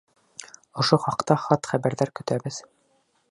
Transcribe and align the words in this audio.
Ошо 0.83 0.97
хаҡта 1.03 1.37
хат-хәбәрҙәр 1.43 2.13
көтәбеҙ. 2.21 2.61